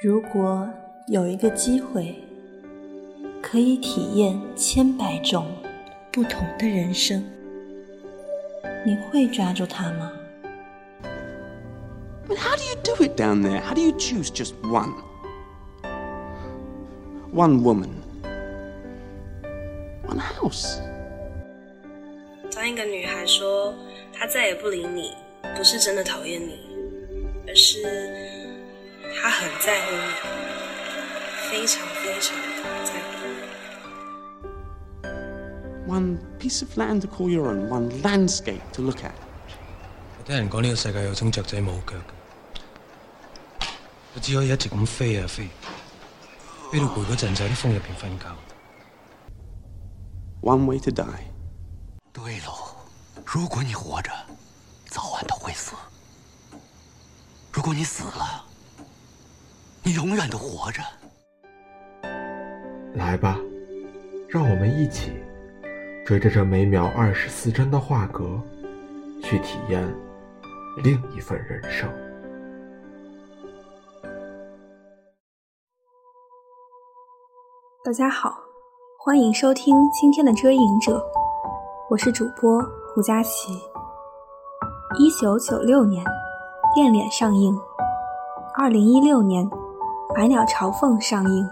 [0.00, 0.68] 如果
[1.08, 2.14] 有一个机会，
[3.42, 5.44] 可以体验千百种
[6.12, 7.24] 不同的人生，
[8.86, 10.12] 你会抓住它吗
[12.28, 13.60] ？But how do you do it down there?
[13.60, 14.92] How do you choose just one?
[17.34, 17.90] One woman,
[20.06, 20.78] one house.
[22.54, 23.74] 当一个女孩说
[24.12, 25.10] 她再也不理你，
[25.56, 26.60] 不是真的讨厌你，
[27.48, 28.27] 而是。
[29.20, 32.36] 他很在乎你，非常非常
[32.84, 33.18] 在乎。
[35.90, 39.12] One piece of land to call your own, one landscape to look at。
[40.18, 42.02] 我聽人講呢個世界有種雀仔冇腳嘅，
[44.16, 45.48] 佢只可以一直咁飛啊飛，
[46.70, 48.26] 飛到攰嗰陣就喺啲風入邊瞓覺。
[50.42, 51.06] One way to die。
[52.12, 52.76] 對喽，
[53.24, 54.10] 如果你活着，
[54.90, 55.74] 早晚都會死；
[57.52, 58.44] 如果你死了，
[59.88, 60.82] 你永远的活着。
[62.92, 63.38] 来吧，
[64.28, 65.12] 让我们一起
[66.04, 68.38] 追着这每秒二十四帧的画格，
[69.22, 69.82] 去体验
[70.84, 71.90] 另一份人生。
[77.82, 78.34] 大家好，
[78.98, 80.98] 欢迎收听今天的《追影者》，
[81.88, 82.60] 我是主播
[82.92, 83.54] 胡佳琪。
[84.98, 86.04] 一九九六年，
[86.74, 87.58] 《变脸》上映。
[88.54, 89.48] 二零一六年。
[90.14, 91.48] 《百鸟朝凤》上映，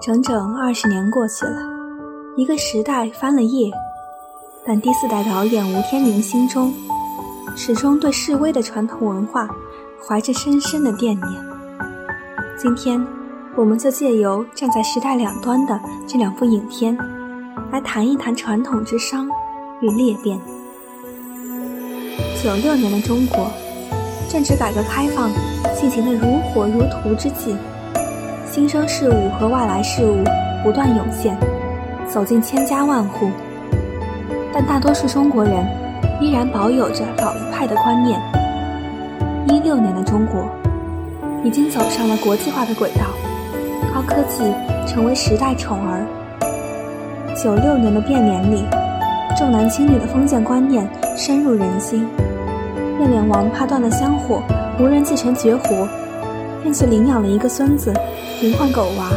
[0.00, 1.60] 整整二十年过去了，
[2.34, 3.70] 一个时代翻了页，
[4.64, 6.72] 但第四代导演吴天明心中
[7.54, 9.48] 始终对示威的传统文化
[10.02, 11.28] 怀着深深的惦念。
[12.58, 13.06] 今天，
[13.54, 16.96] 我们就借由站在时代两端的这两部影片，
[17.70, 19.28] 来谈一谈传统之伤
[19.82, 20.40] 与裂变。
[22.42, 23.50] 九六年的中国。
[24.28, 25.30] 正值改革开放
[25.74, 27.56] 进行的如火如荼之际，
[28.50, 30.24] 新生事物和外来事物
[30.62, 31.36] 不断涌现，
[32.08, 33.28] 走进千家万户。
[34.52, 35.54] 但大多数中国人
[36.20, 38.20] 依然保有着老一派的观念。
[39.48, 40.48] 一六年的中国
[41.44, 43.06] 已经走上了国际化的轨道，
[43.94, 44.42] 高科技
[44.86, 46.04] 成为时代宠儿。
[47.36, 48.64] 九六年的变脸里，
[49.36, 52.08] 重男轻女的封建观念深入人心。
[52.96, 54.42] 变脸王怕断了香火，
[54.80, 55.86] 无人继承绝活，
[56.62, 57.92] 便去领养了一个孙子，
[58.40, 59.10] 名唤狗娃。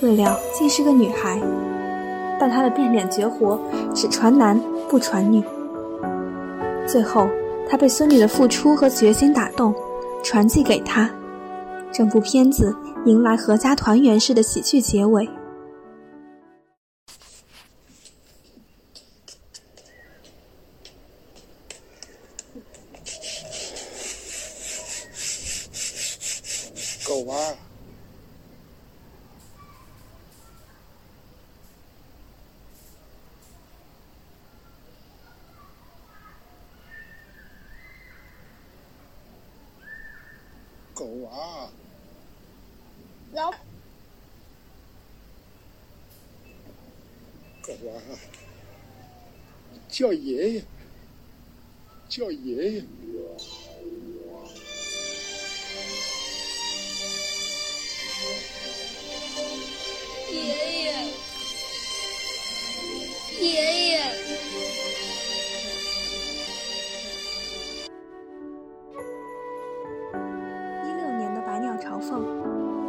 [0.00, 1.40] 未料竟是个女孩，
[2.38, 3.58] 但他的变脸绝活
[3.94, 5.42] 只传男不传女。
[6.86, 7.28] 最后，
[7.68, 9.74] 他被孙女的付出和决心打动，
[10.22, 11.10] 传继给他。
[11.92, 12.74] 整部片子
[13.06, 15.28] 迎来阖家团圆式的喜剧结尾。
[40.94, 41.68] 狗娃，
[43.32, 43.50] 老
[47.60, 48.00] 狗娃，
[49.88, 50.64] 叫爷爷，
[52.08, 52.84] 叫爷爷。
[60.36, 60.42] 爷
[60.82, 60.92] 爷，
[63.40, 63.48] 爷
[63.88, 63.96] 爷。
[70.84, 72.20] 一六年的《百鸟朝凤》，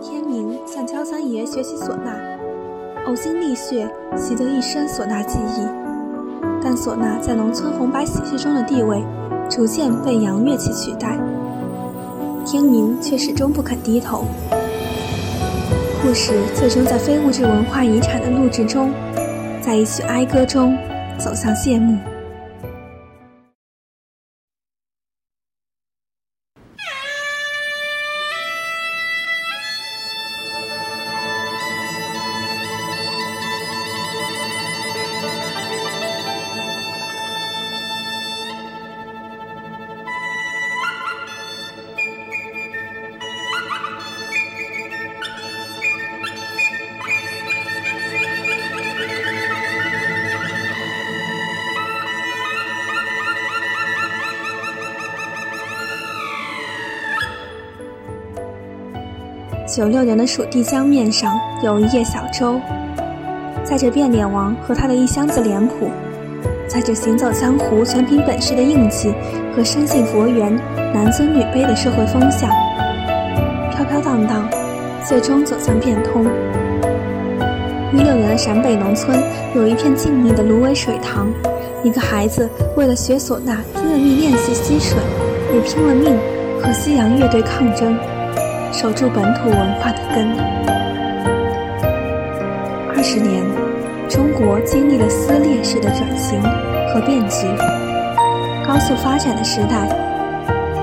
[0.00, 1.44] 天明向焦三爷。
[1.44, 2.12] 学习唢呐，
[3.06, 5.66] 呕心沥血习得一身唢呐技艺，
[6.62, 9.02] 但唢呐在农村红白喜剧中的地位
[9.50, 11.18] 逐渐被洋乐器取代，
[12.46, 14.26] 天明却始终不肯低头。
[16.02, 18.92] 故事最终在非物质文化遗产的录制中，
[19.60, 20.76] 在一曲哀歌中
[21.16, 21.96] 走向谢幕。
[59.74, 61.32] 九六年的蜀地江面上
[61.62, 62.60] 有一叶小舟，
[63.64, 65.88] 载着变脸王和他的一箱子脸谱，
[66.68, 69.14] 载着行走江湖全凭本事的硬气
[69.56, 70.54] 和深信佛缘
[70.92, 72.50] 男尊女卑的社会风向。
[73.70, 74.46] 飘飘荡荡，
[75.02, 76.26] 最终走向变通。
[77.94, 79.18] 一六年的陕北农村
[79.54, 81.32] 有一片静谧的芦苇水塘，
[81.82, 82.46] 一个孩子
[82.76, 84.98] 为了学唢呐，拼了命练习吸水，
[85.54, 86.14] 也拼了命
[86.62, 87.96] 和西洋乐队抗争，
[88.72, 90.26] 守住本土文化的根。
[92.96, 93.44] 二十年，
[94.08, 96.40] 中国经历了撕裂式的转型
[96.88, 97.46] 和变局，
[98.66, 99.86] 高速发展的时代，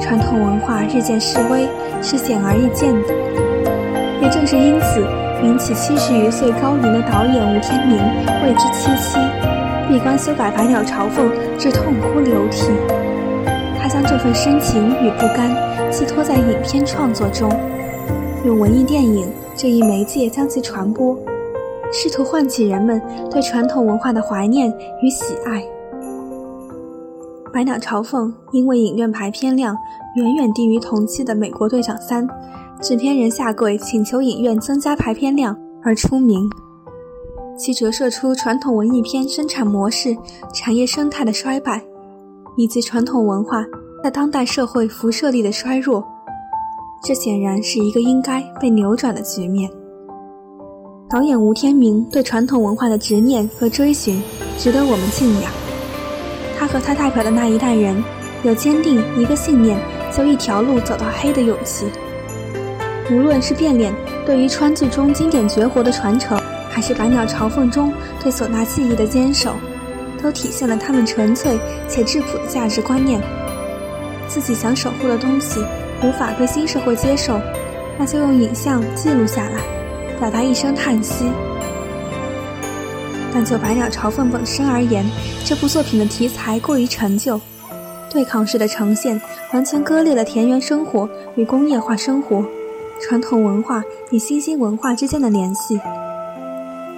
[0.00, 1.68] 传统文化日渐式微
[2.02, 3.14] 是显而易见的。
[4.20, 5.06] 也正是因此。
[5.44, 7.98] 引起七十余岁高龄的导演吴天明
[8.42, 9.20] 为之凄凄，
[9.86, 12.72] 闭关修改《百鸟朝凤》至痛哭流涕。
[13.78, 15.54] 他将这份深情与不甘
[15.98, 17.50] 寄托在影片创作中，
[18.44, 21.18] 用文艺电影这一媒介将其传播，
[21.90, 23.00] 试图唤起人们
[23.30, 24.70] 对传统文化的怀念
[25.00, 25.62] 与喜爱。
[27.50, 29.74] 《百鸟朝凤》因为影院排片量
[30.16, 32.28] 远远低于同期的《美国队长三》。
[32.82, 36.46] 制片人下跪请求影院增加排片量而出名，
[37.56, 40.14] 其折射出传统文艺片生产模式、
[40.52, 41.82] 产业生态的衰败，
[42.54, 43.64] 以及传统文化
[44.06, 46.06] 在当代社会辐射力的衰弱。
[47.02, 49.68] 这显然是一个应该被扭转的局面。
[51.10, 54.22] 导演吴天明对传统文化的执念和追寻，
[54.58, 55.50] 值得我们敬仰。
[56.56, 58.00] 他和他代表的那一代人，
[58.44, 59.76] 有坚定一个信念
[60.16, 61.86] 就一条路走到黑的勇气。
[63.10, 63.92] 无论是变脸
[64.24, 67.92] 对于川剧中经典绝活的传承，还是百鸟朝凤中
[68.22, 69.56] 对唢呐技艺的坚守，
[70.22, 71.58] 都体现了他们纯粹
[71.88, 73.20] 且质朴的价值观念。
[74.28, 75.60] 自己想守护的东西
[76.02, 77.40] 无法被新社会接受，
[77.98, 79.60] 那就用影像记录下来，
[80.18, 81.26] 表达一声叹息。
[83.32, 85.04] 但就百鸟朝凤本身而言，
[85.44, 87.40] 这部作品的题材过于陈旧，
[88.10, 89.20] 对抗式的呈现
[89.52, 92.44] 完全割裂了田园生活与工业化生活。
[92.98, 95.78] 传统文化与新兴文化之间的联系。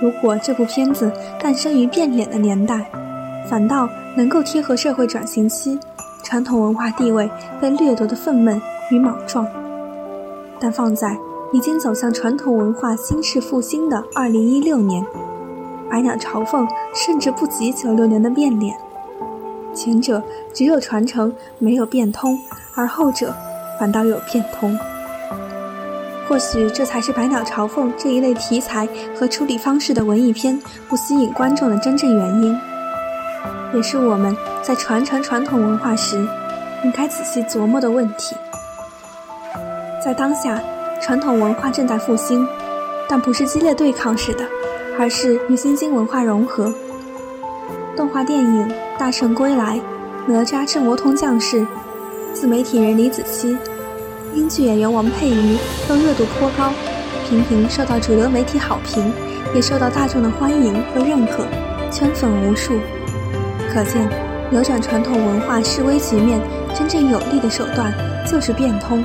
[0.00, 1.10] 如果这部片子
[1.40, 2.88] 诞生于变脸的年代，
[3.50, 5.76] 反倒能够贴合社会转型期
[6.28, 8.60] 传统文化地位被掠夺的愤懑
[8.90, 9.46] 与莽撞。
[10.60, 11.16] 但放在
[11.54, 15.02] 已经走向传统文化新式复兴的二零一六年，
[15.90, 18.76] 《百鸟朝凤》甚至不及九六年的变脸。
[19.72, 20.22] 前者
[20.52, 22.38] 只有传承，没有变通，
[22.74, 23.34] 而后者
[23.80, 24.78] 反倒有变通。
[26.28, 28.86] 或许这才是《百鸟朝凤》这一类题材
[29.18, 30.60] 和处理方式的文艺片
[30.90, 32.54] 不吸引观众的真正原因，
[33.74, 36.16] 也是我们在传承传统文化时
[36.84, 38.34] 应该仔细琢磨的问题。
[40.04, 40.60] 在当下，
[41.02, 42.46] 传统文化正在复兴，
[43.08, 44.44] 但不是激烈对抗式的，
[44.98, 46.72] 而是与新兴文化融合。
[47.96, 49.76] 动画电影《大圣归来》
[50.26, 51.60] 《哪吒之魔童降世》，
[52.32, 53.56] 自媒体人李子柒。
[54.34, 55.58] 英剧演员王佩瑜
[55.88, 56.72] 都热度颇高，
[57.28, 59.12] 频频受到主流媒体好评，
[59.54, 61.44] 也受到大众的欢迎和认可，
[61.90, 62.78] 圈粉无数。
[63.72, 64.08] 可见，
[64.50, 66.40] 扭转传统文化示威局面
[66.74, 67.92] 真正有力的手段
[68.26, 69.04] 就是变通，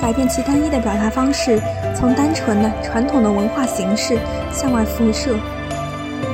[0.00, 1.60] 改变其单一的表达方式，
[1.94, 4.18] 从单纯的传统的文化形式
[4.52, 5.34] 向外辐射，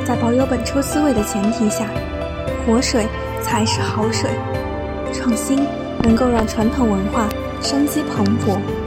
[0.05, 1.87] 在保有本初思维的前提下，
[2.67, 3.07] 活水
[3.43, 4.31] 才是好水。
[5.13, 5.67] 创新
[6.03, 7.29] 能够让传统文化。
[7.63, 8.86] 生机蓬勃。